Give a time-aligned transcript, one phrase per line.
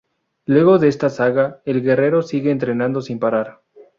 [0.47, 3.61] Luego de esta saga, el guerrero sigue entrenando sin parar.